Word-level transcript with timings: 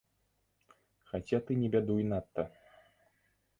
Хаця 1.11 1.37
ты 1.51 1.59
не 1.61 1.69
бядуй 1.77 2.01
надта! 2.15 2.43